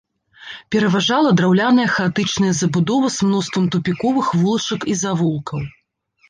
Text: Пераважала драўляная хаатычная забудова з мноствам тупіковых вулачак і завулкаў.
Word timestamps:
Пераважала 0.75 1.33
драўляная 1.41 1.85
хаатычная 1.95 2.53
забудова 2.61 3.11
з 3.17 3.27
мноствам 3.29 3.69
тупіковых 3.77 4.33
вулачак 4.41 4.81
і 4.95 4.99
завулкаў. 5.05 5.59